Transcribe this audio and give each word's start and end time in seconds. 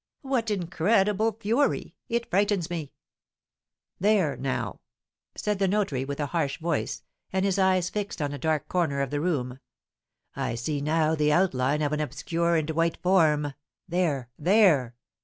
"What 0.23 0.49
incredible 0.49 1.33
fury! 1.39 1.93
It 2.09 2.27
frightens 2.31 2.71
me!" 2.71 2.91
"There, 3.99 4.35
now!" 4.35 4.79
said 5.35 5.59
the 5.59 5.67
notary, 5.67 6.05
with 6.05 6.19
a 6.19 6.25
harsh 6.25 6.59
voice, 6.59 7.03
and 7.31 7.45
his 7.45 7.59
eyes 7.59 7.91
fixed 7.91 8.19
on 8.19 8.33
a 8.33 8.39
dark 8.39 8.67
corner 8.67 9.01
of 9.01 9.11
the 9.11 9.21
room. 9.21 9.59
"I 10.35 10.55
see 10.55 10.81
now 10.81 11.13
the 11.13 11.31
outline 11.31 11.83
of 11.83 11.91
an 11.93 11.99
obscure 11.99 12.55
and 12.55 12.71
white 12.71 12.97
form; 13.03 13.53
there 13.87 14.31
there!" 14.39 14.95